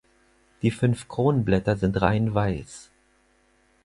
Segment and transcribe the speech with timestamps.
[0.63, 2.89] Die fünf Kronblätter sind rein weiß.